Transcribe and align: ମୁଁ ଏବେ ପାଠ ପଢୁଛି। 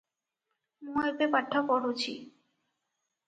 ମୁଁ 0.85 1.03
ଏବେ 1.09 1.27
ପାଠ 1.35 1.61
ପଢୁଛି। 1.69 2.17